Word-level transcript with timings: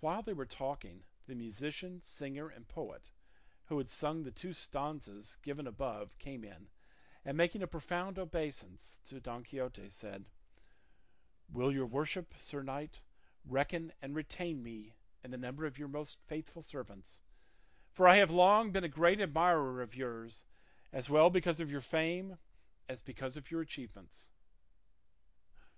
While 0.00 0.22
they 0.22 0.32
were 0.32 0.46
talking, 0.46 1.04
the 1.26 1.34
musician, 1.34 2.00
singer, 2.00 2.48
and 2.48 2.66
poet, 2.66 3.10
who 3.66 3.76
had 3.76 3.90
sung 3.90 4.22
the 4.22 4.30
two 4.30 4.54
stanzas 4.54 5.36
given 5.42 5.66
above 5.66 6.16
came 6.16 6.44
in, 6.44 6.70
and 7.26 7.36
making 7.36 7.62
a 7.62 7.66
profound 7.66 8.18
obeisance 8.18 9.00
to 9.04 9.20
Don 9.20 9.44
Quixote 9.44 9.90
said, 9.90 10.24
"Will 11.50 11.70
your 11.70 11.84
worship, 11.84 12.32
sir 12.38 12.62
knight, 12.62 13.02
reckon 13.44 13.92
and 14.00 14.14
retain 14.14 14.62
me 14.62 14.94
in 15.22 15.30
the 15.30 15.36
number 15.36 15.66
of 15.66 15.76
your 15.76 15.88
most 15.88 16.20
faithful 16.22 16.62
servants, 16.62 17.20
for 17.92 18.08
I 18.08 18.16
have 18.16 18.30
long 18.30 18.72
been 18.72 18.84
a 18.84 18.88
great 18.88 19.20
admirer 19.20 19.82
of 19.82 19.94
yours, 19.94 20.46
as 20.90 21.10
well 21.10 21.28
because 21.28 21.60
of 21.60 21.70
your 21.70 21.82
fame 21.82 22.38
as 22.88 23.02
because 23.02 23.36
of 23.36 23.50
your 23.50 23.60
achievements?" 23.60 24.30